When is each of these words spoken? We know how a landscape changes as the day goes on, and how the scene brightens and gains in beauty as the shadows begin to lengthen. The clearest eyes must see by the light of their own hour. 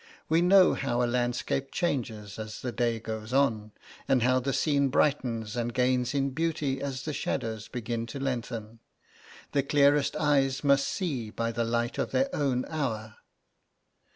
We 0.29 0.41
know 0.41 0.73
how 0.73 1.03
a 1.03 1.05
landscape 1.05 1.69
changes 1.71 2.39
as 2.39 2.61
the 2.61 2.71
day 2.71 2.99
goes 2.99 3.33
on, 3.33 3.71
and 4.07 4.23
how 4.23 4.39
the 4.39 4.51
scene 4.51 4.89
brightens 4.89 5.55
and 5.55 5.71
gains 5.75 6.15
in 6.15 6.31
beauty 6.31 6.81
as 6.81 7.03
the 7.03 7.13
shadows 7.13 7.67
begin 7.67 8.07
to 8.07 8.19
lengthen. 8.19 8.79
The 9.51 9.61
clearest 9.61 10.15
eyes 10.15 10.63
must 10.63 10.87
see 10.87 11.29
by 11.29 11.51
the 11.51 11.65
light 11.65 11.99
of 11.99 12.09
their 12.09 12.33
own 12.35 12.65
hour. 12.67 13.17